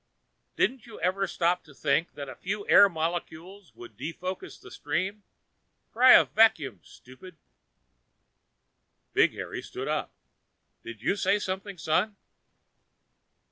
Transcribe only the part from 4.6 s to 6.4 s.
stream? Try a